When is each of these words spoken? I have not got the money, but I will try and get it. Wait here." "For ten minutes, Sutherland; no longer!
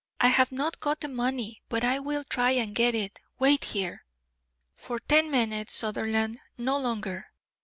I 0.19 0.29
have 0.29 0.51
not 0.51 0.79
got 0.79 1.01
the 1.01 1.07
money, 1.07 1.61
but 1.69 1.83
I 1.83 1.99
will 1.99 2.23
try 2.23 2.49
and 2.53 2.73
get 2.73 2.95
it. 2.95 3.19
Wait 3.37 3.65
here." 3.65 4.03
"For 4.73 4.99
ten 4.99 5.29
minutes, 5.29 5.75
Sutherland; 5.75 6.39
no 6.57 6.79
longer! 6.79 7.27